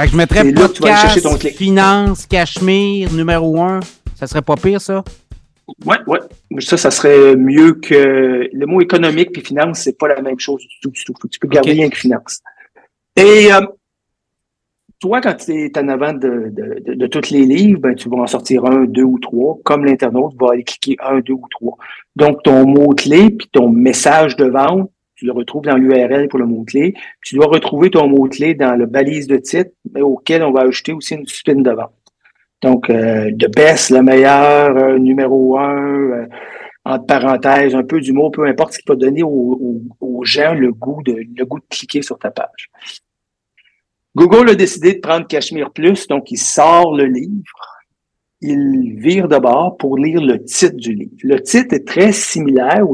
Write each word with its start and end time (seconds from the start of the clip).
Fait 0.00 0.06
que 0.06 0.12
je 0.12 0.16
mettrais 0.16 0.52
podcast, 0.54 1.56
finance, 1.58 2.24
Cachemire, 2.24 3.12
numéro 3.12 3.60
un. 3.60 3.80
Ça 4.14 4.26
serait 4.26 4.40
pas 4.40 4.54
pire, 4.56 4.80
ça? 4.80 5.04
Oui, 5.84 5.96
oui. 6.06 6.18
Ça, 6.60 6.78
ça 6.78 6.90
serait 6.90 7.36
mieux 7.36 7.74
que 7.74 8.48
le 8.50 8.66
mot 8.66 8.80
économique 8.80 9.30
puis 9.30 9.42
finance, 9.42 9.80
c'est 9.80 9.98
pas 9.98 10.08
la 10.08 10.22
même 10.22 10.38
chose 10.38 10.62
du 10.62 10.80
tout, 10.80 10.90
du 10.90 11.04
tout. 11.04 11.12
Tu 11.30 11.38
peux 11.38 11.48
garder 11.48 11.72
rien 11.72 11.90
que 11.90 11.98
finance. 11.98 12.40
Et 13.14 13.52
euh, 13.52 13.60
toi, 15.00 15.20
quand 15.20 15.34
tu 15.34 15.66
es 15.66 15.78
en 15.78 15.88
avant 15.88 16.14
de, 16.14 16.50
de, 16.50 16.94
de, 16.94 17.06
tous 17.06 17.28
les 17.28 17.44
livres, 17.44 17.80
ben, 17.80 17.94
tu 17.94 18.08
vas 18.08 18.16
en 18.16 18.26
sortir 18.26 18.64
un, 18.64 18.86
deux 18.86 19.02
ou 19.02 19.18
trois. 19.18 19.58
Comme 19.64 19.84
l'internaute 19.84 20.32
va 20.40 20.52
aller 20.52 20.64
cliquer 20.64 20.96
un, 21.02 21.20
deux 21.20 21.34
ou 21.34 21.46
trois. 21.50 21.76
Donc, 22.16 22.42
ton 22.42 22.66
mot-clé 22.66 23.28
puis 23.28 23.50
ton 23.52 23.68
message 23.68 24.34
de 24.36 24.46
vente, 24.46 24.90
tu 25.20 25.26
le 25.26 25.32
retrouves 25.32 25.64
dans 25.64 25.76
l'URL 25.76 26.28
pour 26.28 26.38
le 26.38 26.46
mot-clé. 26.46 26.94
Tu 27.22 27.34
dois 27.34 27.46
retrouver 27.46 27.90
ton 27.90 28.08
mot-clé 28.08 28.54
dans 28.54 28.74
le 28.74 28.86
balise 28.86 29.26
de 29.26 29.36
titre, 29.36 29.70
auquel 30.00 30.42
on 30.42 30.50
va 30.50 30.62
ajouter 30.62 30.94
aussi 30.94 31.14
une 31.14 31.26
spin 31.26 31.56
de 31.56 31.70
vente. 31.70 31.92
Donc, 32.62 32.88
euh, 32.88 33.30
de 33.30 33.46
best, 33.46 33.90
le 33.90 34.02
meilleur, 34.02 34.74
euh, 34.78 34.98
numéro 34.98 35.58
un, 35.58 35.76
euh, 35.76 36.26
entre 36.86 37.04
parenthèses, 37.04 37.74
un 37.74 37.82
peu 37.82 38.00
d'humour, 38.00 38.30
peu 38.30 38.46
importe 38.46 38.72
ce 38.72 38.78
qui 38.78 38.84
va 38.88 38.96
donner 38.96 39.22
aux, 39.22 39.82
gens 40.22 40.54
le 40.54 40.72
goût 40.72 41.02
de 41.02 41.12
le 41.12 41.44
goût 41.44 41.58
de 41.58 41.64
cliquer 41.68 42.00
sur 42.00 42.18
ta 42.18 42.30
page. 42.30 42.70
Google 44.16 44.48
a 44.48 44.54
décidé 44.54 44.94
de 44.94 45.00
prendre 45.00 45.26
Cachemire 45.26 45.70
Plus, 45.70 46.06
donc 46.08 46.30
il 46.30 46.38
sort 46.38 46.96
le 46.96 47.04
livre, 47.04 47.69
il 48.42 48.94
vire 48.98 49.28
de 49.28 49.38
bord 49.38 49.76
pour 49.76 49.98
lire 49.98 50.20
le 50.20 50.42
titre 50.42 50.76
du 50.76 50.94
livre. 50.94 51.12
Le 51.22 51.40
titre 51.40 51.74
est 51.74 51.86
très 51.86 52.12
similaire 52.12 52.84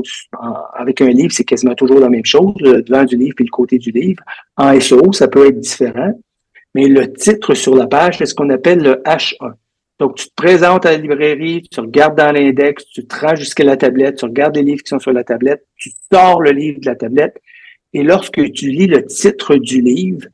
avec 0.75 1.01
un 1.01 1.09
livre, 1.09 1.33
c'est 1.33 1.45
quasiment 1.45 1.75
toujours 1.75 2.01
la 2.01 2.09
même 2.09 2.25
chose, 2.25 2.55
le 2.61 2.83
devant 2.83 3.05
du 3.05 3.17
livre 3.17 3.37
et 3.39 3.45
le 3.45 3.51
côté 3.51 3.79
du 3.79 3.91
livre. 3.91 4.23
En 4.57 4.79
SEO, 4.81 5.13
ça 5.13 5.29
peut 5.29 5.47
être 5.47 5.61
différent 5.61 6.13
mais 6.77 6.89
le 6.89 7.11
titre 7.11 7.55
sur 7.55 7.75
la 7.75 7.87
page, 7.87 8.19
c'est 8.19 8.27
ce 8.27 8.35
qu'on 8.35 8.51
appelle 8.51 8.83
le 8.83 8.97
H1. 9.07 9.55
Donc, 9.99 10.17
tu 10.17 10.29
te 10.29 10.35
présentes 10.35 10.85
à 10.85 10.91
la 10.91 10.99
librairie, 10.99 11.63
tu 11.63 11.81
regardes 11.81 12.19
dans 12.19 12.31
l'index, 12.31 12.85
tu 12.85 13.07
te 13.07 13.37
jusqu'à 13.37 13.65
la 13.65 13.79
tablette, 13.79 14.17
tu 14.17 14.27
regardes 14.27 14.57
les 14.57 14.63
livres 14.63 14.83
qui 14.83 14.91
sont 14.91 14.99
sur 14.99 15.15
la 15.15 15.25
tablette, 15.25 15.65
tu 15.77 15.91
sors 16.13 16.43
le 16.43 16.51
livre 16.51 16.79
de 16.81 16.85
la 16.85 16.95
tablette, 16.95 17.41
et 17.95 18.03
lorsque 18.03 18.53
tu 18.53 18.71
lis 18.71 18.89
le 18.89 19.07
titre 19.07 19.57
du 19.57 19.81
livre, 19.81 20.27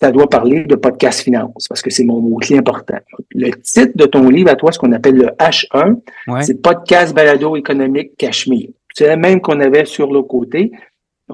ça 0.00 0.12
doit 0.12 0.28
parler 0.28 0.64
de 0.64 0.74
podcast 0.74 1.22
finance, 1.22 1.66
parce 1.68 1.80
que 1.80 1.90
c'est 1.90 2.04
mon 2.04 2.20
mot-clé 2.20 2.58
important. 2.58 2.98
Le 3.30 3.50
titre 3.52 3.92
de 3.94 4.04
ton 4.04 4.28
livre 4.28 4.50
à 4.50 4.56
toi, 4.56 4.70
ce 4.70 4.78
qu'on 4.78 4.92
appelle 4.92 5.16
le 5.16 5.26
H1, 5.38 6.00
c'est 6.42 6.60
podcast 6.60 7.14
balado 7.14 7.56
économique 7.56 8.16
Cachemire. 8.18 8.68
C'est 8.94 9.08
le 9.08 9.16
même 9.16 9.40
qu'on 9.40 9.58
avait 9.60 9.86
sur 9.86 10.12
le 10.12 10.22
côté, 10.22 10.72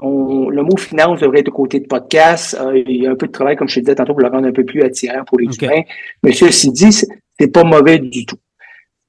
le 0.01 0.61
mot 0.61 0.77
finance 0.77 1.19
devrait 1.19 1.41
être 1.41 1.49
au 1.49 1.51
côté 1.51 1.79
de 1.79 1.87
podcast. 1.87 2.57
Euh, 2.59 2.81
il 2.87 3.03
y 3.03 3.07
a 3.07 3.11
un 3.11 3.15
peu 3.15 3.27
de 3.27 3.31
travail, 3.31 3.55
comme 3.55 3.67
je 3.67 3.75
te 3.75 3.79
disais 3.81 3.95
tantôt, 3.95 4.13
pour 4.13 4.21
le 4.21 4.27
rendre 4.27 4.47
un 4.47 4.51
peu 4.51 4.65
plus 4.65 4.81
attirant 4.81 5.23
pour 5.25 5.39
les 5.39 5.47
humains. 5.61 5.83
Mais 6.23 6.31
ceci 6.31 6.71
dit, 6.71 6.91
c'est 6.91 7.51
pas 7.51 7.63
mauvais 7.63 7.99
du 7.99 8.25
tout. 8.25 8.37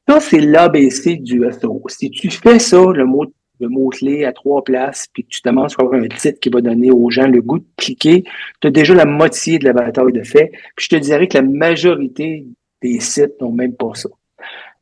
Ça, 0.09 0.21
c'est 0.21 0.41
l'ABC 0.41 1.17
du 1.23 1.43
SEO. 1.51 1.83
Si 1.89 2.11
tu 2.11 2.31
fais 2.31 2.59
ça, 2.59 2.85
le 2.93 3.07
mot 3.07 3.25
le 3.61 3.69
mot-clé 3.69 4.25
à 4.25 4.33
trois 4.33 4.63
places, 4.65 5.07
puis 5.13 5.25
que 5.25 5.29
tu 5.29 5.41
par 5.43 5.53
avoir 5.57 5.95
un 5.95 6.09
titre 6.09 6.41
qui 6.41 6.49
va 6.49 6.61
donner 6.61 6.91
aux 6.91 7.11
gens 7.11 7.29
le 7.29 7.41
goût 7.41 7.59
de 7.59 7.67
cliquer, 7.77 8.25
tu 8.61 8.69
as 8.69 8.71
déjà 8.71 8.95
la 8.95 9.05
moitié 9.05 9.59
de 9.59 9.65
la 9.65 9.73
bataille 9.73 10.13
de 10.13 10.23
fait. 10.23 10.51
Puis 10.77 10.87
je 10.91 10.97
te 10.97 11.01
dirais 11.01 11.29
que 11.29 11.39
la 11.39 11.43
majorité 11.43 12.47
des 12.83 13.01
sites 13.01 13.41
n'ont 13.41 13.53
même 13.53 13.75
pas 13.75 13.93
ça. 13.95 14.09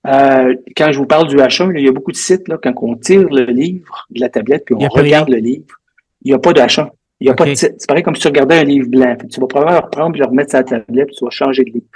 Euh, 0.06 0.54
quand 0.76 0.90
je 0.90 0.98
vous 0.98 1.06
parle 1.06 1.28
du 1.28 1.36
H1, 1.36 1.72
il 1.76 1.84
y 1.84 1.88
a 1.88 1.92
beaucoup 1.92 2.10
de 2.10 2.16
sites, 2.16 2.48
là, 2.48 2.58
quand 2.60 2.72
on 2.82 2.96
tire 2.96 3.28
le 3.28 3.44
livre 3.44 4.06
de 4.10 4.20
la 4.20 4.28
tablette, 4.28 4.64
puis 4.64 4.74
on 4.74 4.88
regarde 4.88 5.28
le 5.28 5.38
livre, 5.38 5.76
il 6.22 6.28
n'y 6.30 6.34
a 6.34 6.38
pas 6.38 6.52
d'achat. 6.52 6.90
Il 7.20 7.26
n'y 7.26 7.30
a 7.30 7.34
pas 7.34 7.44
de 7.44 7.54
titre. 7.54 7.76
C'est 7.78 7.86
pareil 7.86 8.02
comme 8.02 8.16
si 8.16 8.22
tu 8.22 8.26
regardais 8.26 8.58
un 8.58 8.64
livre 8.64 8.88
blanc. 8.88 9.16
tu 9.30 9.40
vas 9.40 9.46
probablement 9.46 9.78
le 9.78 9.84
reprendre 9.84 10.16
et 10.16 10.18
le 10.18 10.26
remettre 10.26 10.50
sur 10.50 10.58
la 10.58 10.64
tablette, 10.64 11.06
puis 11.06 11.16
tu 11.16 11.24
vas 11.24 11.30
changer 11.30 11.62
de 11.62 11.70
livre. 11.70 11.86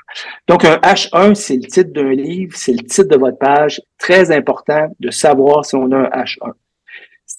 Donc, 0.47 0.65
un 0.65 0.77
H1, 0.77 1.35
c'est 1.35 1.57
le 1.57 1.63
titre 1.63 1.93
d'un 1.93 2.13
livre, 2.13 2.53
c'est 2.55 2.71
le 2.71 2.85
titre 2.85 3.09
de 3.09 3.17
votre 3.17 3.37
page. 3.37 3.83
Très 3.99 4.31
important 4.31 4.87
de 5.01 5.11
savoir 5.11 5.65
si 5.65 5.75
on 5.75 5.91
a 5.91 5.97
un 5.97 6.09
H1. 6.11 6.53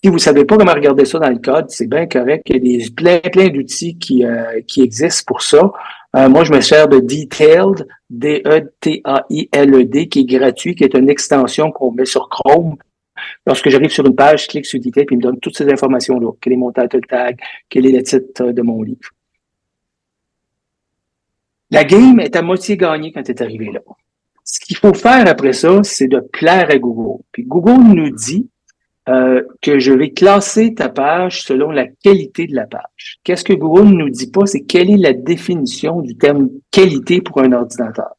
Si 0.01 0.09
vous 0.09 0.15
ne 0.15 0.19
savez 0.19 0.45
pas 0.45 0.57
comment 0.57 0.73
regarder 0.73 1.05
ça 1.05 1.17
dans 1.17 1.29
le 1.29 1.39
code, 1.39 1.69
c'est 1.69 1.87
bien 1.87 2.05
correct. 2.05 2.43
Il 2.47 2.55
y 2.55 2.75
a 2.75 2.77
des, 2.79 2.91
plein, 2.91 3.19
plein 3.19 3.49
d'outils 3.49 3.97
qui, 3.97 4.23
euh, 4.23 4.61
qui 4.67 4.81
existent 4.81 5.23
pour 5.25 5.41
ça. 5.41 5.71
Euh, 6.15 6.29
moi, 6.29 6.43
je 6.43 6.53
me 6.53 6.61
sers 6.61 6.87
de 6.87 6.99
Detailed, 6.99 7.87
D-E-T-A-I-L-E-D, 8.09 10.07
qui 10.07 10.19
est 10.19 10.25
gratuit, 10.25 10.75
qui 10.75 10.83
est 10.83 10.93
une 10.93 11.09
extension 11.09 11.71
qu'on 11.71 11.91
met 11.91 12.05
sur 12.05 12.29
Chrome 12.29 12.77
Lorsque 13.45 13.69
j'arrive 13.69 13.89
sur 13.89 14.05
une 14.05 14.15
page, 14.15 14.43
je 14.43 14.47
clique 14.47 14.65
sur 14.65 14.79
Detail, 14.79 15.05
puis 15.05 15.15
il 15.15 15.17
me 15.17 15.23
donne 15.23 15.39
toutes 15.39 15.57
ces 15.57 15.69
informations-là. 15.71 16.31
Quel 16.41 16.53
est 16.53 16.57
mon 16.57 16.71
title 16.71 17.01
tag? 17.07 17.39
Quel 17.69 17.85
est 17.85 17.91
le 17.91 18.03
titre 18.03 18.51
de 18.51 18.61
mon 18.61 18.81
livre? 18.81 19.09
La 21.71 21.83
game 21.83 22.19
est 22.19 22.35
à 22.35 22.41
moitié 22.41 22.77
gagnée 22.77 23.11
quand 23.11 23.23
tu 23.23 23.31
es 23.31 23.41
arrivé 23.41 23.71
là. 23.71 23.81
Ce 24.43 24.59
qu'il 24.59 24.77
faut 24.77 24.93
faire 24.93 25.27
après 25.27 25.51
ça, 25.51 25.81
c'est 25.83 26.07
de 26.07 26.19
plaire 26.19 26.69
à 26.69 26.77
Google. 26.77 27.21
Puis 27.31 27.43
Google 27.43 27.83
nous 27.93 28.09
dit 28.11 28.49
euh, 29.09 29.41
que 29.61 29.79
je 29.79 29.93
vais 29.93 30.11
classer 30.11 30.73
ta 30.73 30.89
page 30.89 31.43
selon 31.43 31.71
la 31.71 31.87
qualité 31.87 32.47
de 32.47 32.55
la 32.55 32.65
page. 32.65 33.19
Qu'est-ce 33.23 33.43
que 33.43 33.53
Google 33.53 33.89
ne 33.89 34.03
nous 34.03 34.09
dit 34.09 34.29
pas, 34.29 34.45
c'est 34.45 34.61
quelle 34.61 34.89
est 34.89 34.97
la 34.97 35.13
définition 35.13 36.01
du 36.01 36.17
terme 36.17 36.49
qualité 36.71 37.21
pour 37.21 37.39
un 37.39 37.51
ordinateur? 37.51 38.15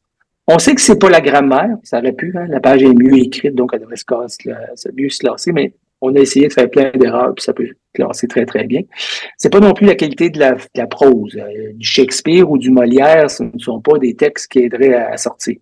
On 0.47 0.57
sait 0.57 0.73
que 0.73 0.81
c'est 0.81 0.99
pas 0.99 1.09
la 1.09 1.21
grammaire, 1.21 1.77
ça 1.83 1.99
aurait 1.99 2.13
pu, 2.13 2.33
hein, 2.35 2.47
la 2.49 2.59
page 2.59 2.81
est 2.81 2.93
mieux 2.93 3.17
écrite, 3.19 3.53
donc 3.53 3.69
elle 3.73 3.81
devrait 3.81 3.97
se 3.97 4.91
mieux 4.95 5.09
se 5.09 5.19
classer, 5.19 5.51
mais 5.51 5.73
on 6.01 6.15
a 6.15 6.19
essayé 6.19 6.47
de 6.47 6.53
faire 6.53 6.69
plein 6.69 6.91
d'erreurs, 6.91 7.33
puis 7.35 7.43
ça 7.43 7.53
peut 7.53 7.67
classer 7.93 8.27
très, 8.27 8.45
très 8.45 8.63
bien. 8.63 8.81
C'est 9.37 9.51
pas 9.51 9.59
non 9.59 9.73
plus 9.73 9.85
la 9.85 9.95
qualité 9.95 10.29
de 10.29 10.39
la, 10.39 10.87
prose. 10.87 11.37
Euh, 11.37 11.73
du 11.73 11.85
Shakespeare 11.85 12.49
ou 12.49 12.57
du 12.57 12.71
Molière, 12.71 13.29
ce 13.29 13.43
ne 13.43 13.59
sont 13.59 13.81
pas 13.81 13.97
des 13.97 14.15
textes 14.15 14.51
qui 14.51 14.59
aideraient 14.59 14.93
à, 14.93 15.17
sortir. 15.17 15.57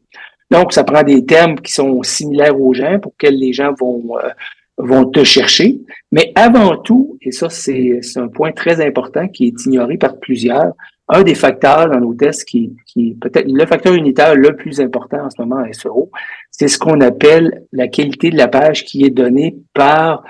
Donc, 0.51 0.71
ça 0.71 0.83
prend 0.83 1.03
des 1.03 1.25
termes 1.25 1.59
qui 1.59 1.73
sont 1.73 2.01
similaires 2.03 2.59
aux 2.59 2.73
gens 2.73 2.99
pour 2.99 3.13
lesquels 3.13 3.39
les 3.39 3.51
gens 3.51 3.73
vont, 3.73 4.17
euh, 4.23 4.29
vont 4.77 5.05
te 5.05 5.23
chercher. 5.23 5.79
Mais 6.11 6.31
avant 6.35 6.77
tout, 6.77 7.17
et 7.21 7.31
ça, 7.31 7.49
c'est 7.49 7.99
un 8.15 8.27
point 8.27 8.51
très 8.51 8.85
important 8.85 9.27
qui 9.27 9.47
est 9.47 9.65
ignoré 9.65 9.97
par 9.97 10.19
plusieurs, 10.19 10.73
un 11.09 11.23
des 11.23 11.35
facteurs 11.35 11.89
dans 11.89 11.99
nos 11.99 12.13
tests 12.13 12.45
qui, 12.45 12.75
qui 12.85 13.15
peut-être 13.19 13.47
le 13.47 13.65
facteur 13.65 13.93
unitaire 13.93 14.35
le 14.35 14.55
plus 14.55 14.81
important 14.81 15.25
en 15.25 15.29
ce 15.29 15.41
moment 15.41 15.57
à 15.57 15.71
SEO, 15.71 16.11
c'est 16.51 16.67
ce 16.67 16.77
qu'on 16.77 17.01
appelle 17.01 17.63
la 17.71 17.87
qualité 17.87 18.29
de 18.29 18.37
la 18.37 18.47
page 18.47 18.83
qui 18.85 19.05
est 19.05 19.09
donnée 19.09 19.55
par 19.73 20.23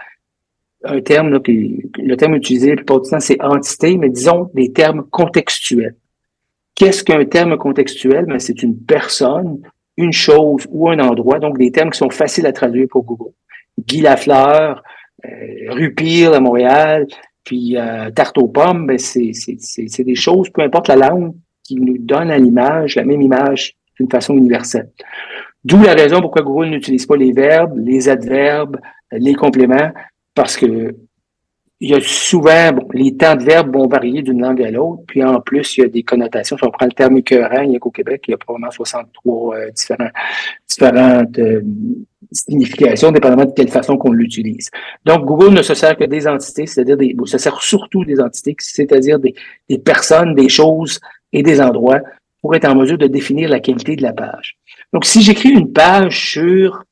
un 0.83 1.01
terme, 1.01 1.29
là, 1.29 1.39
le 1.47 2.15
terme 2.15 2.35
utilisé 2.35 2.69
le 2.69 2.75
plus 2.75 2.85
temps, 2.85 3.19
c'est 3.19 3.41
entité, 3.41 3.97
mais 3.97 4.09
disons 4.09 4.49
des 4.53 4.71
termes 4.71 5.03
contextuels. 5.09 5.95
Qu'est-ce 6.75 7.03
qu'un 7.03 7.25
terme 7.25 7.57
contextuel? 7.57 8.25
Ben, 8.25 8.39
c'est 8.39 8.61
une 8.61 8.77
personne, 8.77 9.59
une 9.97 10.13
chose 10.13 10.67
ou 10.69 10.89
un 10.89 10.99
endroit, 10.99 11.39
donc 11.39 11.57
des 11.57 11.71
termes 11.71 11.89
qui 11.89 11.97
sont 11.97 12.11
faciles 12.11 12.45
à 12.45 12.53
traduire 12.53 12.87
pour 12.87 13.03
Google. 13.03 13.33
Guy 13.79 14.01
Lafleur, 14.01 14.83
euh, 15.25 15.29
Rue 15.69 15.93
Pire 15.93 16.33
à 16.33 16.39
Montréal, 16.39 17.07
puis 17.43 17.77
euh, 17.77 18.09
tarte 18.11 18.37
aux 18.37 18.47
pommes, 18.47 18.87
ben 18.87 18.97
c'est, 18.97 19.31
c'est, 19.33 20.03
des 20.03 20.15
choses, 20.15 20.49
peu 20.49 20.61
importe 20.61 20.87
la 20.87 20.95
langue, 20.95 21.33
qui 21.63 21.75
nous 21.75 21.97
donne 21.97 22.31
à 22.31 22.37
l'image 22.37 22.95
la 22.95 23.05
même 23.05 23.21
image 23.21 23.75
d'une 23.97 24.09
façon 24.09 24.35
universelle. 24.35 24.89
D'où 25.63 25.81
la 25.81 25.93
raison 25.93 26.21
pourquoi 26.21 26.43
Google 26.43 26.69
n'utilise 26.69 27.05
pas 27.05 27.17
les 27.17 27.31
verbes, 27.31 27.77
les 27.77 28.09
adverbes, 28.09 28.77
les 29.11 29.33
compléments, 29.33 29.91
parce 30.33 30.55
que 30.55 30.95
il 31.79 31.91
y 31.91 31.93
a 31.93 31.99
souvent, 32.01 32.71
bon, 32.73 32.87
les 32.93 33.15
temps 33.15 33.35
de 33.35 33.43
verbes 33.43 33.73
vont 33.73 33.87
varier 33.87 34.23
d'une 34.23 34.41
langue 34.41 34.63
à 34.63 34.71
l'autre, 34.71 35.03
puis 35.07 35.23
en 35.23 35.39
plus, 35.39 35.77
il 35.77 35.81
y 35.81 35.83
a 35.83 35.87
des 35.87 36.01
connotations. 36.01 36.57
Si 36.57 36.63
on 36.63 36.71
prend 36.71 36.87
le 36.87 36.91
terme 36.91 37.17
écœurant, 37.17 37.61
il 37.61 37.73
y 37.73 37.75
a 37.75 37.79
qu'au 37.79 37.91
Québec, 37.91 38.23
il 38.27 38.31
y 38.31 38.33
a 38.33 38.37
probablement 38.37 38.71
63 38.71 39.55
euh, 39.55 39.69
différents, 39.69 40.09
différentes 40.67 41.37
euh, 41.37 41.61
significations, 42.31 43.11
dépendamment 43.11 43.45
de 43.45 43.53
quelle 43.53 43.69
façon 43.69 43.95
qu'on 43.97 44.11
l'utilise. 44.11 44.71
Donc, 45.05 45.25
Google 45.25 45.53
ne 45.53 45.61
se 45.61 45.75
sert 45.75 45.95
que 45.95 46.05
des 46.05 46.27
entités, 46.27 46.65
c'est-à-dire 46.65 46.97
des, 46.97 47.15
se 47.25 47.37
sert 47.37 47.61
surtout 47.61 48.03
des 48.05 48.19
entités, 48.19 48.55
c'est-à-dire 48.57 49.19
des 49.19 49.35
personnes, 49.77 50.33
des 50.33 50.49
choses 50.49 50.99
et 51.31 51.43
des 51.43 51.61
endroits 51.61 52.01
pour 52.41 52.55
être 52.55 52.65
en 52.65 52.75
mesure 52.75 52.97
de 52.97 53.07
définir 53.07 53.49
la 53.49 53.59
qualité 53.59 53.95
de 53.95 54.01
la 54.01 54.13
page. 54.13 54.57
Donc, 54.93 55.05
si 55.05 55.21
j'écris 55.21 55.49
une 55.49 55.71
page 55.71 56.31
sur 56.31 56.83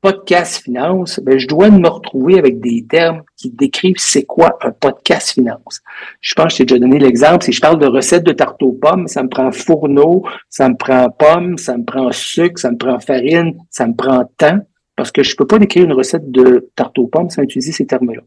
podcast 0.00 0.62
finance, 0.62 1.20
ben, 1.20 1.38
je 1.38 1.46
dois 1.46 1.70
me 1.70 1.88
retrouver 1.88 2.38
avec 2.38 2.60
des 2.60 2.86
termes 2.88 3.22
qui 3.36 3.50
décrivent 3.50 3.98
c'est 3.98 4.24
quoi 4.24 4.56
un 4.62 4.70
podcast 4.70 5.30
finance. 5.30 5.80
Je 6.20 6.34
pense 6.34 6.46
que 6.46 6.52
je 6.52 6.56
t'ai 6.58 6.64
déjà 6.64 6.78
donné 6.78 6.98
l'exemple. 6.98 7.44
Si 7.44 7.52
je 7.52 7.60
parle 7.60 7.78
de 7.78 7.86
recettes 7.86 8.24
de 8.24 8.32
tarte 8.32 8.62
aux 8.62 8.72
pommes, 8.72 9.08
ça 9.08 9.22
me 9.22 9.28
prend 9.28 9.50
fourneau, 9.50 10.24
ça 10.48 10.68
me 10.68 10.76
prend 10.76 11.10
pommes, 11.10 11.58
ça 11.58 11.76
me 11.76 11.84
prend 11.84 12.12
sucre, 12.12 12.60
ça 12.60 12.70
me 12.70 12.76
prend 12.76 13.00
farine, 13.00 13.56
ça 13.70 13.86
me 13.86 13.94
prend 13.94 14.24
temps 14.36 14.60
parce 14.98 15.12
que 15.12 15.22
je 15.22 15.36
peux 15.36 15.46
pas 15.46 15.60
décrire 15.60 15.84
une 15.84 15.92
recette 15.92 16.28
de 16.32 16.70
tarte 16.74 16.98
aux 16.98 17.06
pommes 17.06 17.30
sans 17.30 17.42
utiliser 17.42 17.70
ces 17.70 17.86
termes-là. 17.86 18.20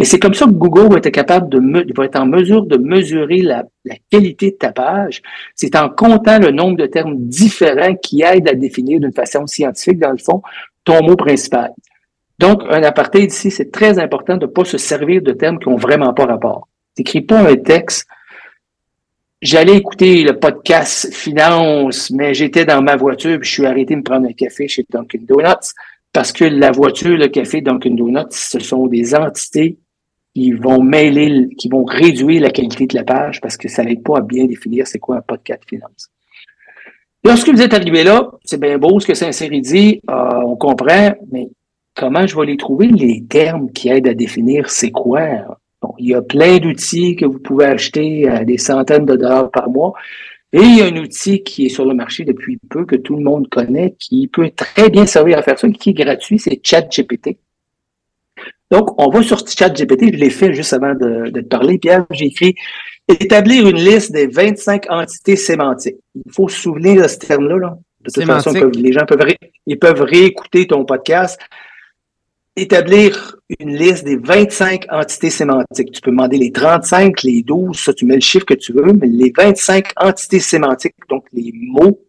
Et 0.00 0.04
c'est 0.04 0.18
comme 0.18 0.34
ça 0.34 0.46
que 0.46 0.50
Google 0.50 0.92
va 0.92 0.98
être 0.98 1.10
capable 1.10 1.48
de 1.48 1.60
va 1.96 2.04
être 2.06 2.18
en 2.18 2.26
mesure 2.26 2.66
de 2.66 2.76
mesurer 2.76 3.38
la, 3.38 3.64
la 3.84 3.94
qualité 4.10 4.50
de 4.50 4.56
ta 4.56 4.72
page. 4.72 5.22
C'est 5.54 5.76
en 5.76 5.88
comptant 5.88 6.40
le 6.40 6.50
nombre 6.50 6.76
de 6.76 6.86
termes 6.86 7.16
différents 7.16 7.94
qui 7.94 8.22
aident 8.22 8.48
à 8.48 8.54
définir 8.54 8.98
d'une 8.98 9.12
façon 9.12 9.46
scientifique, 9.46 10.00
dans 10.00 10.10
le 10.10 10.18
fond, 10.18 10.42
mot 11.02 11.16
principal. 11.16 11.72
Donc, 12.38 12.62
un 12.70 12.82
aparté 12.82 13.24
ici, 13.24 13.50
c'est 13.50 13.70
très 13.70 13.98
important 13.98 14.36
de 14.36 14.46
ne 14.46 14.50
pas 14.50 14.64
se 14.64 14.78
servir 14.78 15.22
de 15.22 15.32
termes 15.32 15.58
qui 15.58 15.68
n'ont 15.68 15.76
vraiment 15.76 16.14
pas 16.14 16.26
rapport. 16.26 16.68
N'écris 16.96 17.22
pas 17.22 17.40
un 17.40 17.56
texte 17.56 18.06
j'allais 19.40 19.76
écouter 19.76 20.24
le 20.24 20.38
podcast 20.38 21.12
Finance, 21.12 22.10
mais 22.10 22.34
j'étais 22.34 22.64
dans 22.64 22.82
ma 22.82 22.96
voiture, 22.96 23.38
puis 23.38 23.48
je 23.48 23.54
suis 23.54 23.66
arrêté 23.66 23.94
de 23.94 24.00
me 24.00 24.04
prendre 24.04 24.26
un 24.28 24.32
café 24.32 24.68
chez 24.68 24.84
Dunkin' 24.88 25.24
Donuts 25.24 25.72
parce 26.12 26.32
que 26.32 26.44
la 26.44 26.70
voiture, 26.70 27.16
le 27.16 27.28
café 27.28 27.60
Dunkin' 27.60 27.94
Donuts, 27.94 28.30
ce 28.30 28.58
sont 28.58 28.86
des 28.86 29.14
entités 29.14 29.78
qui 30.34 30.52
vont 30.52 30.82
mêler, 30.82 31.48
qui 31.58 31.68
vont 31.68 31.84
réduire 31.84 32.42
la 32.42 32.50
qualité 32.50 32.86
de 32.86 32.94
la 32.94 33.04
page 33.04 33.40
parce 33.40 33.56
que 33.56 33.68
ça 33.68 33.84
n'aide 33.84 34.02
pas 34.02 34.18
à 34.18 34.20
bien 34.20 34.46
définir 34.46 34.86
c'est 34.86 34.98
quoi 34.98 35.16
un 35.16 35.22
podcast 35.22 35.62
finance. 35.68 36.10
Lorsque 37.24 37.48
vous 37.48 37.60
êtes 37.60 37.74
arrivé 37.74 38.04
là, 38.04 38.30
c'est 38.44 38.60
bien 38.60 38.78
beau 38.78 39.00
ce 39.00 39.06
que 39.06 39.14
Saint-Cyr 39.14 39.50
dit, 39.60 40.00
euh, 40.08 40.40
on 40.44 40.56
comprend, 40.56 41.14
mais 41.30 41.48
comment 41.94 42.26
je 42.26 42.36
vais 42.36 42.46
les 42.46 42.56
trouver, 42.56 42.86
les 42.86 43.24
termes 43.24 43.70
qui 43.72 43.88
aident 43.88 44.08
à 44.08 44.14
définir 44.14 44.70
c'est 44.70 44.90
quoi? 44.90 45.58
il 45.98 46.08
y 46.08 46.14
a 46.14 46.22
plein 46.22 46.58
d'outils 46.58 47.16
que 47.16 47.24
vous 47.24 47.38
pouvez 47.38 47.66
acheter 47.66 48.28
à 48.28 48.44
des 48.44 48.58
centaines 48.58 49.04
de 49.04 49.16
dollars 49.16 49.50
par 49.50 49.70
mois. 49.70 49.94
Et 50.52 50.60
il 50.60 50.78
y 50.78 50.80
a 50.80 50.86
un 50.86 50.96
outil 50.96 51.42
qui 51.42 51.66
est 51.66 51.68
sur 51.68 51.84
le 51.84 51.94
marché 51.94 52.24
depuis 52.24 52.58
peu, 52.70 52.84
que 52.86 52.96
tout 52.96 53.16
le 53.16 53.22
monde 53.22 53.48
connaît, 53.48 53.94
qui 53.98 54.28
peut 54.28 54.50
très 54.50 54.88
bien 54.88 55.04
servir 55.04 55.38
à 55.38 55.42
faire 55.42 55.58
ça, 55.58 55.68
qui 55.68 55.90
est 55.90 55.94
gratuit, 55.94 56.38
c'est 56.38 56.60
ChatGPT. 56.62 57.36
Donc, 58.70 59.00
on 59.00 59.10
va 59.10 59.22
sur 59.22 59.38
ChatGPT, 59.46 60.12
je 60.12 60.18
l'ai 60.18 60.30
fait 60.30 60.52
juste 60.52 60.72
avant 60.72 60.94
de, 60.94 61.30
de 61.30 61.40
te 61.40 61.46
parler, 61.46 61.78
Pierre, 61.78 62.04
j'ai 62.10 62.26
écrit 62.26 62.54
établir 63.08 63.66
une 63.66 63.78
liste 63.78 64.12
des 64.12 64.26
25 64.26 64.90
entités 64.90 65.36
sémantiques. 65.36 65.96
Il 66.14 66.32
faut 66.32 66.48
se 66.48 66.60
souvenir 66.60 67.02
de 67.02 67.08
ce 67.08 67.18
terme-là. 67.18 67.78
De 68.00 68.10
toute 68.10 68.24
façon, 68.24 68.52
les 68.52 68.92
gens 68.92 69.06
peuvent, 69.06 69.34
ils 69.66 69.78
peuvent 69.78 70.02
réécouter 70.02 70.66
ton 70.66 70.84
podcast 70.84 71.38
établir 72.60 73.36
une 73.60 73.76
liste 73.76 74.04
des 74.04 74.16
25 74.16 74.86
entités 74.90 75.30
sémantiques. 75.30 75.92
Tu 75.92 76.00
peux 76.00 76.10
demander 76.10 76.36
les 76.36 76.52
35, 76.52 77.22
les 77.22 77.42
12, 77.42 77.78
ça, 77.78 77.94
tu 77.94 78.04
mets 78.04 78.16
le 78.16 78.20
chiffre 78.20 78.44
que 78.44 78.54
tu 78.54 78.72
veux, 78.72 78.92
mais 78.92 79.06
les 79.06 79.32
25 79.36 79.92
entités 79.96 80.40
sémantiques, 80.40 80.94
donc 81.08 81.24
les 81.32 81.52
mots 81.54 82.00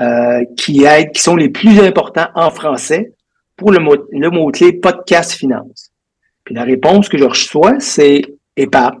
euh, 0.00 0.44
qui 0.56 0.84
aident, 0.84 1.12
qui 1.12 1.22
sont 1.22 1.36
les 1.36 1.48
plus 1.48 1.80
importants 1.80 2.28
en 2.34 2.50
français 2.50 3.14
pour 3.58 3.72
le, 3.72 3.80
mot, 3.80 3.96
le 4.10 4.30
mot-clé 4.30 4.72
podcast 4.74 5.32
finance. 5.32 5.90
Puis 6.44 6.54
la 6.54 6.62
réponse 6.62 7.08
que 7.10 7.18
je 7.18 7.24
reçois, 7.24 7.78
c'est 7.80 8.22
épargne, 8.56 9.00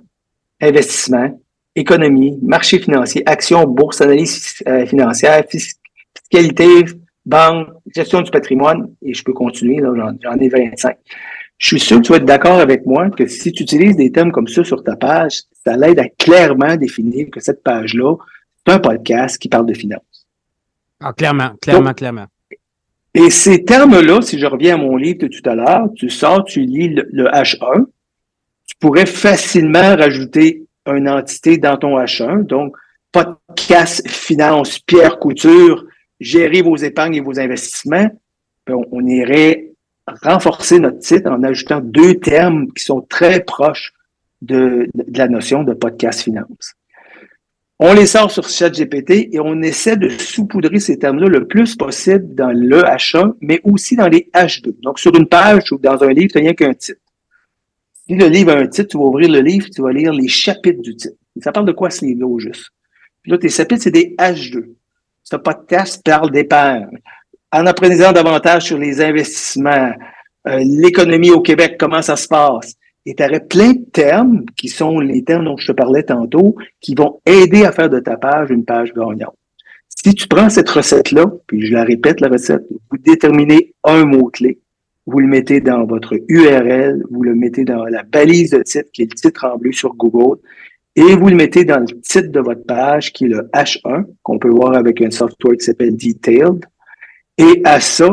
investissement, 0.60 1.40
économie, 1.74 2.38
marché 2.42 2.78
financier, 2.80 3.22
action, 3.24 3.64
bourse, 3.66 4.00
analyse 4.00 4.62
euh, 4.66 4.84
financière, 4.84 5.44
fiscalité, 5.48 6.84
banque, 7.24 7.68
gestion 7.94 8.20
du 8.20 8.30
patrimoine, 8.30 8.90
et 9.00 9.14
je 9.14 9.22
peux 9.22 9.32
continuer, 9.32 9.80
j'en 9.80 10.38
ai 10.38 10.48
25. 10.48 10.96
Je 11.56 11.66
suis 11.66 11.80
sûr 11.80 11.98
que 11.98 12.02
tu 12.02 12.12
vas 12.12 12.18
être 12.18 12.24
d'accord 12.24 12.58
avec 12.58 12.84
moi 12.84 13.10
que 13.10 13.26
si 13.26 13.52
tu 13.52 13.62
utilises 13.62 13.96
des 13.96 14.12
thèmes 14.12 14.32
comme 14.32 14.48
ça 14.48 14.64
sur 14.64 14.82
ta 14.82 14.96
page, 14.96 15.42
ça 15.64 15.76
l'aide 15.76 15.98
à 16.00 16.08
clairement 16.08 16.76
définir 16.76 17.28
que 17.30 17.40
cette 17.40 17.62
page-là, 17.62 18.16
c'est 18.56 18.72
un 18.72 18.78
podcast 18.78 19.38
qui 19.38 19.48
parle 19.48 19.66
de 19.66 19.74
finances. 19.74 20.26
Ah, 21.00 21.12
clairement, 21.12 21.50
clairement, 21.60 21.94
clairement. 21.94 22.26
Et 23.14 23.30
ces 23.30 23.64
termes-là, 23.64 24.20
si 24.22 24.38
je 24.38 24.46
reviens 24.46 24.74
à 24.74 24.78
mon 24.78 24.96
livre 24.96 25.20
de 25.20 25.28
tout 25.28 25.48
à 25.48 25.54
l'heure, 25.54 25.88
tu 25.96 26.10
sors, 26.10 26.44
tu 26.44 26.60
lis 26.60 26.88
le, 26.88 27.08
le, 27.10 27.24
H1, 27.24 27.86
tu 28.66 28.76
pourrais 28.78 29.06
facilement 29.06 29.96
rajouter 29.96 30.66
une 30.86 31.08
entité 31.08 31.58
dans 31.58 31.76
ton 31.76 31.98
H1. 31.98 32.44
Donc, 32.44 32.76
podcast 33.12 34.06
finance 34.08 34.78
Pierre 34.78 35.18
Couture, 35.18 35.84
gérer 36.20 36.62
vos 36.62 36.76
épargnes 36.76 37.16
et 37.16 37.20
vos 37.20 37.38
investissements, 37.40 38.10
ben, 38.66 38.76
on, 38.92 39.06
irait 39.06 39.72
renforcer 40.22 40.78
notre 40.78 40.98
titre 40.98 41.30
en 41.30 41.42
ajoutant 41.42 41.80
deux 41.80 42.14
termes 42.16 42.70
qui 42.72 42.84
sont 42.84 43.00
très 43.00 43.40
proches 43.40 43.92
de 44.42 44.88
la 45.14 45.28
notion 45.28 45.64
de 45.64 45.72
podcast 45.72 46.22
finance. 46.22 46.74
On 47.78 47.94
les 47.94 48.06
sort 48.06 48.30
sur 48.30 48.48
ChatGPT 48.48 49.28
et 49.32 49.40
on 49.40 49.62
essaie 49.62 49.96
de 49.96 50.08
saupoudrer 50.08 50.80
ces 50.80 50.98
termes-là 50.98 51.28
le 51.28 51.46
plus 51.46 51.76
possible 51.76 52.34
dans 52.34 52.50
le 52.50 52.80
H1, 52.80 53.34
mais 53.40 53.60
aussi 53.62 53.94
dans 53.94 54.08
les 54.08 54.28
H2. 54.34 54.80
Donc, 54.82 54.98
sur 54.98 55.14
une 55.14 55.28
page 55.28 55.70
ou 55.70 55.78
dans 55.78 56.02
un 56.02 56.12
livre, 56.12 56.32
tu 56.32 56.38
n'as 56.38 56.44
rien 56.44 56.54
qu'un 56.54 56.74
titre. 56.74 57.00
Si 58.06 58.16
le 58.16 58.26
livre 58.26 58.50
a 58.52 58.56
un 58.56 58.66
titre, 58.66 58.88
tu 58.88 58.98
vas 58.98 59.04
ouvrir 59.04 59.30
le 59.30 59.40
livre, 59.40 59.68
tu 59.72 59.80
vas 59.80 59.92
lire 59.92 60.12
les 60.12 60.28
chapitres 60.28 60.82
du 60.82 60.96
titre. 60.96 61.16
Ça 61.40 61.52
parle 61.52 61.66
de 61.66 61.72
quoi 61.72 61.90
ce 61.90 62.04
livre-là 62.04 62.26
au 62.26 62.38
juste? 62.40 62.70
Puis 63.22 63.30
là, 63.30 63.38
tes 63.38 63.48
chapitres, 63.48 63.82
c'est 63.82 63.90
des 63.92 64.16
H2 64.18 64.64
ce 65.30 65.36
podcast 65.36 66.02
parle 66.02 66.30
d'épargne. 66.30 66.88
En 67.52 67.66
apprenant 67.66 68.12
davantage 68.12 68.64
sur 68.64 68.78
les 68.78 69.00
investissements, 69.02 69.92
euh, 70.46 70.62
l'économie 70.64 71.30
au 71.30 71.42
Québec, 71.42 71.76
comment 71.78 72.00
ça 72.00 72.16
se 72.16 72.28
passe? 72.28 72.74
Et 73.08 73.14
tu 73.14 73.24
aurais 73.24 73.40
plein 73.40 73.72
de 73.72 73.86
termes 73.90 74.44
qui 74.54 74.68
sont 74.68 75.00
les 75.00 75.24
termes 75.24 75.46
dont 75.46 75.56
je 75.56 75.68
te 75.68 75.72
parlais 75.72 76.02
tantôt, 76.02 76.56
qui 76.82 76.94
vont 76.94 77.22
aider 77.24 77.64
à 77.64 77.72
faire 77.72 77.88
de 77.88 78.00
ta 78.00 78.18
page 78.18 78.50
une 78.50 78.66
page 78.66 78.92
gagnante. 78.92 79.34
Si 79.88 80.14
tu 80.14 80.28
prends 80.28 80.50
cette 80.50 80.68
recette-là, 80.68 81.24
puis 81.46 81.64
je 81.64 81.72
la 81.72 81.84
répète, 81.84 82.20
la 82.20 82.28
recette, 82.28 82.66
vous 82.90 82.98
déterminez 82.98 83.72
un 83.82 84.04
mot-clé, 84.04 84.60
vous 85.06 85.20
le 85.20 85.26
mettez 85.26 85.62
dans 85.62 85.86
votre 85.86 86.16
URL, 86.28 87.02
vous 87.10 87.22
le 87.22 87.34
mettez 87.34 87.64
dans 87.64 87.86
la 87.86 88.02
balise 88.02 88.50
de 88.50 88.62
titre, 88.62 88.90
qui 88.92 89.04
est 89.04 89.10
le 89.10 89.16
titre 89.16 89.46
en 89.46 89.56
bleu 89.56 89.72
sur 89.72 89.94
Google, 89.94 90.38
et 90.94 91.16
vous 91.16 91.30
le 91.30 91.36
mettez 91.36 91.64
dans 91.64 91.80
le 91.80 91.86
titre 92.02 92.30
de 92.30 92.40
votre 92.40 92.66
page 92.66 93.14
qui 93.14 93.24
est 93.24 93.28
le 93.28 93.48
H1, 93.54 94.04
qu'on 94.22 94.38
peut 94.38 94.50
voir 94.50 94.74
avec 94.74 95.00
un 95.00 95.10
software 95.10 95.56
qui 95.56 95.64
s'appelle 95.64 95.96
Detailed. 95.96 96.66
Et 97.38 97.62
à 97.64 97.80
ça, 97.80 98.10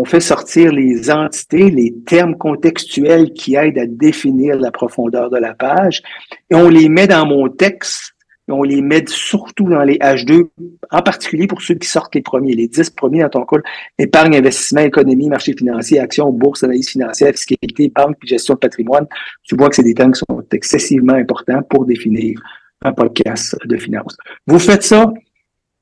on 0.00 0.04
fait 0.04 0.20
sortir 0.20 0.72
les 0.72 1.10
entités, 1.10 1.70
les 1.70 1.94
termes 2.06 2.36
contextuels 2.36 3.32
qui 3.32 3.54
aident 3.54 3.78
à 3.78 3.86
définir 3.86 4.56
la 4.56 4.70
profondeur 4.70 5.30
de 5.30 5.36
la 5.38 5.54
page 5.54 6.02
et 6.50 6.54
on 6.54 6.68
les 6.68 6.88
met 6.88 7.06
dans 7.06 7.26
mon 7.26 7.48
texte 7.48 8.14
on 8.48 8.62
les 8.62 8.82
met 8.82 9.04
surtout 9.06 9.68
dans 9.68 9.82
les 9.82 9.96
H2, 9.96 10.48
en 10.90 11.02
particulier 11.02 11.46
pour 11.46 11.62
ceux 11.62 11.74
qui 11.76 11.88
sortent 11.88 12.14
les 12.14 12.20
premiers, 12.20 12.52
les 12.52 12.68
10 12.68 12.90
premiers 12.90 13.22
dans 13.22 13.30
ton 13.30 13.44
call, 13.46 13.62
épargne, 13.98 14.36
investissement, 14.36 14.82
économie, 14.82 15.28
marché 15.28 15.54
financier, 15.54 15.98
action, 15.98 16.30
bourse, 16.30 16.62
analyse 16.62 16.90
financière, 16.90 17.32
fiscalité, 17.32 17.90
banque, 17.94 18.16
puis 18.18 18.28
gestion 18.28 18.54
de 18.54 18.58
patrimoine. 18.58 19.06
Tu 19.44 19.56
vois 19.56 19.70
que 19.70 19.76
c'est 19.76 19.82
des 19.82 19.94
termes 19.94 20.12
qui 20.12 20.20
sont 20.28 20.44
excessivement 20.52 21.14
importants 21.14 21.62
pour 21.62 21.86
définir 21.86 22.38
un 22.82 22.92
podcast 22.92 23.56
de 23.64 23.76
finance. 23.78 24.16
Vous 24.46 24.58
faites 24.58 24.82
ça 24.82 25.10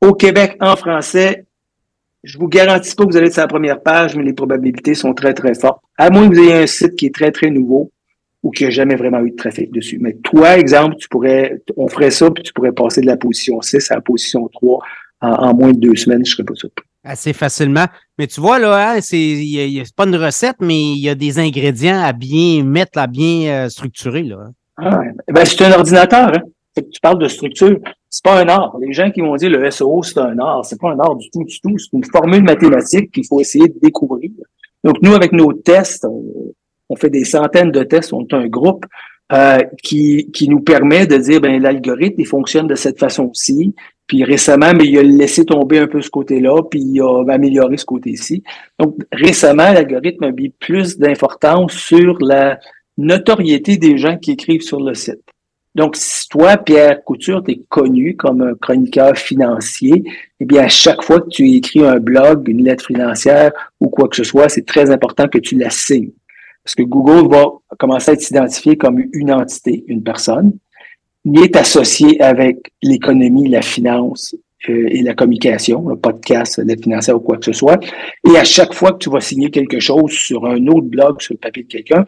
au 0.00 0.12
Québec 0.14 0.56
en 0.60 0.76
français. 0.76 1.46
Je 2.24 2.38
vous 2.38 2.48
garantis 2.48 2.94
pas 2.94 3.04
que 3.04 3.10
vous 3.10 3.16
allez 3.16 3.26
être 3.26 3.32
sur 3.32 3.42
la 3.42 3.48
première 3.48 3.80
page, 3.80 4.14
mais 4.16 4.22
les 4.22 4.32
probabilités 4.32 4.94
sont 4.94 5.12
très, 5.12 5.34
très 5.34 5.54
fortes. 5.54 5.82
À 5.98 6.10
moins 6.10 6.28
que 6.28 6.34
vous 6.34 6.40
ayez 6.40 6.54
un 6.54 6.66
site 6.66 6.94
qui 6.94 7.06
est 7.06 7.14
très, 7.14 7.32
très 7.32 7.50
nouveau 7.50 7.90
ou 8.42 8.50
qui 8.50 8.64
n'a 8.64 8.70
jamais 8.70 8.96
vraiment 8.96 9.20
eu 9.20 9.30
de 9.30 9.36
trafic 9.36 9.72
dessus. 9.72 9.98
Mais 10.00 10.14
toi, 10.14 10.58
exemple, 10.58 10.96
tu 10.96 11.08
pourrais, 11.08 11.60
on 11.76 11.88
ferait 11.88 12.10
ça, 12.10 12.30
puis 12.30 12.42
tu 12.42 12.52
pourrais 12.52 12.72
passer 12.72 13.00
de 13.00 13.06
la 13.06 13.16
position 13.16 13.60
6 13.60 13.90
à 13.90 13.96
la 13.96 14.00
position 14.00 14.48
3 14.48 14.80
en, 15.20 15.54
moins 15.54 15.72
de 15.72 15.78
deux 15.78 15.94
semaines, 15.94 16.24
je 16.24 16.32
serais 16.32 16.44
pas 16.44 16.54
surpris. 16.54 16.84
Assez 17.04 17.32
facilement. 17.32 17.86
Mais 18.18 18.26
tu 18.26 18.40
vois, 18.40 18.58
là, 18.58 18.94
hein, 18.94 19.00
c'est 19.00 19.84
pas 19.96 20.04
une 20.04 20.16
recette, 20.16 20.56
mais 20.60 20.80
il 20.80 20.98
y 20.98 21.08
a 21.08 21.14
des 21.14 21.38
ingrédients 21.38 22.00
à 22.02 22.12
bien 22.12 22.64
mettre, 22.64 22.98
à 22.98 23.06
bien 23.06 23.46
euh, 23.46 23.68
structurer. 23.68 24.22
Là. 24.22 24.50
Ah, 24.76 25.00
ben, 25.28 25.44
c'est 25.44 25.64
un 25.64 25.72
ordinateur. 25.72 26.32
Hein. 26.34 26.42
tu 26.76 27.00
parles 27.00 27.18
de 27.18 27.28
structure. 27.28 27.78
C'est 28.12 28.24
pas 28.24 28.42
un 28.42 28.48
art. 28.48 28.76
Les 28.78 28.92
gens 28.92 29.10
qui 29.10 29.22
vont 29.22 29.34
dire 29.36 29.48
le 29.48 29.70
SEO, 29.70 30.02
c'est 30.02 30.18
un 30.18 30.38
art. 30.38 30.66
C'est 30.66 30.78
pas 30.78 30.90
un 30.90 30.98
art 30.98 31.16
du 31.16 31.30
tout, 31.30 31.44
du 31.44 31.58
tout. 31.60 31.78
C'est 31.78 31.96
une 31.96 32.04
formule 32.04 32.42
mathématique 32.42 33.10
qu'il 33.10 33.26
faut 33.26 33.40
essayer 33.40 33.68
de 33.68 33.78
découvrir. 33.82 34.30
Donc, 34.84 34.96
nous, 35.00 35.14
avec 35.14 35.32
nos 35.32 35.54
tests, 35.54 36.06
on 36.90 36.96
fait 36.96 37.08
des 37.08 37.24
centaines 37.24 37.70
de 37.70 37.82
tests, 37.84 38.12
on 38.12 38.20
est 38.20 38.34
un 38.34 38.46
groupe 38.48 38.84
euh, 39.32 39.60
qui, 39.82 40.30
qui 40.30 40.46
nous 40.46 40.60
permet 40.60 41.06
de 41.06 41.16
dire 41.16 41.40
ben 41.40 41.62
l'algorithme 41.62 42.20
il 42.20 42.26
fonctionne 42.26 42.66
de 42.66 42.74
cette 42.74 42.98
façon-ci. 42.98 43.74
Puis 44.06 44.24
récemment, 44.24 44.74
mais 44.74 44.84
il 44.84 44.98
a 44.98 45.02
laissé 45.02 45.46
tomber 45.46 45.78
un 45.78 45.86
peu 45.86 46.02
ce 46.02 46.10
côté-là, 46.10 46.62
puis 46.70 46.82
il 46.82 47.00
a 47.00 47.24
amélioré 47.26 47.78
ce 47.78 47.86
côté-ci. 47.86 48.42
Donc 48.78 48.96
récemment, 49.10 49.72
l'algorithme 49.72 50.24
a 50.24 50.32
mis 50.32 50.50
plus 50.50 50.98
d'importance 50.98 51.72
sur 51.72 52.18
la 52.20 52.58
notoriété 52.98 53.78
des 53.78 53.96
gens 53.96 54.18
qui 54.18 54.32
écrivent 54.32 54.60
sur 54.60 54.80
le 54.80 54.92
site. 54.92 55.22
Donc, 55.74 55.96
si 55.96 56.28
toi, 56.28 56.58
Pierre 56.58 57.02
Couture, 57.02 57.42
tu 57.42 57.52
es 57.52 57.60
connu 57.68 58.14
comme 58.16 58.42
un 58.42 58.54
chroniqueur 58.54 59.16
financier, 59.16 60.04
eh 60.38 60.44
bien, 60.44 60.64
à 60.64 60.68
chaque 60.68 61.02
fois 61.02 61.20
que 61.20 61.28
tu 61.28 61.48
écris 61.50 61.84
un 61.84 61.98
blog, 61.98 62.48
une 62.48 62.62
lettre 62.62 62.86
financière 62.86 63.52
ou 63.80 63.88
quoi 63.88 64.08
que 64.08 64.16
ce 64.16 64.24
soit, 64.24 64.48
c'est 64.48 64.66
très 64.66 64.90
important 64.90 65.28
que 65.28 65.38
tu 65.38 65.56
la 65.56 65.70
signes. 65.70 66.12
Parce 66.62 66.74
que 66.74 66.82
Google 66.82 67.34
va 67.34 67.46
commencer 67.78 68.10
à 68.10 68.14
être 68.14 68.30
identifié 68.30 68.76
comme 68.76 69.02
une 69.12 69.32
entité, 69.32 69.84
une 69.88 70.02
personne. 70.02 70.52
Il 71.24 71.42
est 71.42 71.56
associé 71.56 72.20
avec 72.20 72.72
l'économie, 72.82 73.48
la 73.48 73.62
finance 73.62 74.36
euh, 74.68 74.86
et 74.90 75.02
la 75.02 75.14
communication, 75.14 75.88
le 75.88 75.96
podcast, 75.96 76.60
l'aide 76.64 76.82
financière 76.82 77.16
ou 77.16 77.20
quoi 77.20 77.38
que 77.38 77.46
ce 77.46 77.52
soit. 77.52 77.80
Et 78.28 78.36
à 78.36 78.44
chaque 78.44 78.74
fois 78.74 78.92
que 78.92 78.98
tu 78.98 79.10
vas 79.10 79.20
signer 79.20 79.50
quelque 79.50 79.80
chose 79.80 80.12
sur 80.12 80.46
un 80.46 80.66
autre 80.66 80.86
blog, 80.86 81.20
sur 81.20 81.34
le 81.34 81.38
papier 81.38 81.64
de 81.64 81.68
quelqu'un, 81.68 82.04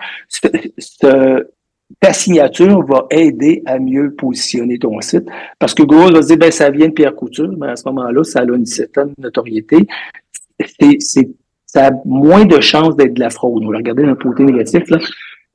ta 2.00 2.12
signature 2.12 2.84
va 2.84 3.06
aider 3.10 3.62
à 3.66 3.78
mieux 3.78 4.14
positionner 4.14 4.78
ton 4.78 5.00
site. 5.00 5.26
Parce 5.58 5.74
que 5.74 5.82
Google 5.82 6.14
va 6.14 6.22
se 6.22 6.28
dire, 6.28 6.38
ben, 6.38 6.50
ça 6.50 6.70
vient 6.70 6.88
de 6.88 6.92
Pierre 6.92 7.14
Couture, 7.14 7.52
mais 7.58 7.68
à 7.68 7.76
ce 7.76 7.88
moment-là, 7.88 8.24
ça 8.24 8.40
a 8.40 8.44
une 8.44 8.66
certaine 8.66 9.12
notoriété. 9.18 9.86
C'est 10.98 11.28
ça 11.74 11.88
a 11.88 11.90
moins 12.04 12.44
de 12.44 12.60
chances 12.60 12.96
d'être 12.96 13.14
de 13.14 13.20
la 13.20 13.30
fraude. 13.30 13.64
Regarder 13.64 14.04
d'un 14.04 14.14
côté 14.14 14.44
négatif. 14.44 14.88
Là. 14.90 14.98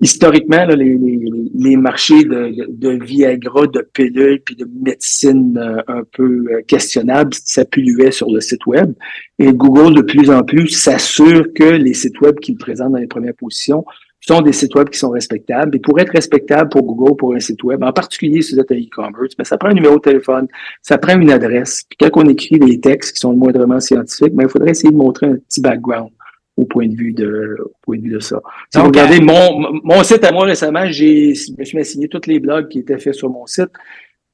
historiquement, 0.02 0.66
les, 0.66 1.78
marchés 1.78 2.26
de, 2.26 3.06
Viagra, 3.06 3.68
de 3.68 3.88
pilules, 3.94 4.42
puis 4.46 4.58
de 4.58 4.68
médecine 4.82 5.58
euh, 5.58 5.82
un 5.88 6.04
peu 6.12 6.46
euh, 6.52 6.62
questionnables 6.68 7.34
s'appuyaient 7.34 8.12
sur 8.12 8.30
le 8.30 8.42
site 8.42 8.66
web. 8.66 8.94
Et 9.40 9.54
Google, 9.54 9.96
de 9.96 10.02
plus 10.02 10.30
en 10.30 10.44
plus, 10.44 10.68
s'assure 10.68 11.46
que 11.56 11.64
les 11.64 11.94
sites 11.94 12.20
web 12.20 12.38
qu'il 12.40 12.58
présente 12.58 12.92
dans 12.92 12.98
les 12.98 13.08
premières 13.08 13.36
positions 13.36 13.86
sont 14.28 14.42
des 14.42 14.54
sites 14.54 14.76
web 14.76 14.90
qui 14.90 15.00
sont 15.00 15.10
respectables. 15.10 15.76
Et 15.76 15.80
pour 15.80 16.00
être 16.00 16.12
respectable 16.12 16.70
pour 16.70 16.84
Google, 16.84 17.16
pour 17.16 17.34
un 17.34 17.40
site 17.40 17.64
web, 17.64 17.84
en 17.84 17.94
particulier 17.94 18.42
si 18.42 18.54
vous 18.54 18.62
êtes 18.62 18.72
un 18.72 18.76
e-commerce, 18.76 19.36
mais 19.38 19.46
ça 19.46 19.58
prend 19.58 19.70
un 19.70 19.74
numéro 19.74 19.96
de 19.96 20.02
téléphone, 20.02 20.48
ça 20.82 20.98
prend 20.98 21.20
une 21.20 21.32
adresse. 21.32 21.84
Puis 21.90 21.98
quand 22.00 22.22
on 22.24 22.28
écrit 22.28 22.60
des 22.60 22.80
textes 22.80 23.16
qui 23.16 23.20
sont 23.20 23.34
moindrement 23.34 23.80
scientifiques, 23.80 24.34
ben, 24.34 24.44
il 24.44 24.50
faudrait 24.50 24.72
essayer 24.72 24.92
de 24.92 24.98
montrer 24.98 25.28
un 25.28 25.36
petit 25.36 25.62
background 25.62 26.10
au 26.58 26.66
point 26.66 26.88
de 26.88 26.96
vue 26.96 27.14
de, 27.14 27.58
au 27.64 27.72
point 27.82 27.98
de 27.98 28.04
vue 28.04 28.12
de 28.12 28.20
ça. 28.20 28.42
Si 28.74 28.80
vous 28.80 28.88
regardez 28.88 29.22
mon, 29.22 29.80
mon 29.84 30.04
site 30.04 30.24
à 30.26 30.32
moi 30.32 30.46
récemment, 30.46 30.86
j'ai, 30.88 31.34
je 31.34 31.54
me 31.58 31.64
suis 31.64 31.80
assigné 31.80 32.10
tous 32.10 32.28
les 32.28 32.40
blogs 32.40 32.68
qui 32.68 32.80
étaient 32.80 33.00
faits 33.00 33.14
sur 33.14 33.30
mon 33.30 33.46
site 33.46 33.72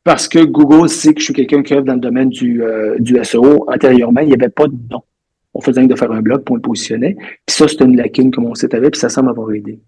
parce 0.03 0.27
que 0.27 0.39
Google 0.39 0.89
sait 0.89 1.13
que 1.13 1.19
je 1.19 1.25
suis 1.25 1.33
quelqu'un 1.33 1.63
qui 1.63 1.73
œuvre 1.73 1.85
dans 1.85 1.93
le 1.93 1.99
domaine 1.99 2.29
du, 2.29 2.63
euh, 2.63 2.95
du 2.99 3.17
SEO. 3.23 3.65
Antérieurement, 3.67 4.21
il 4.21 4.27
n'y 4.27 4.33
avait 4.33 4.49
pas 4.49 4.67
de 4.67 4.77
nom. 4.89 5.03
On 5.55 5.61
faisait 5.61 5.87
de 5.87 5.95
faire 5.95 6.11
un 6.11 6.21
blog 6.21 6.43
pour 6.43 6.57
le 6.57 6.61
positionner. 6.61 7.15
Puis 7.15 7.55
ça, 7.55 7.67
c'était 7.67 7.85
une 7.85 7.95
lacune 7.95 8.29
que 8.29 8.41
mon 8.41 8.53
site 8.53 8.73
avait, 8.73 8.91
puis 8.91 8.99
ça 8.99 9.09
semble 9.09 9.29
avoir 9.29 9.51
aidé. 9.53 9.79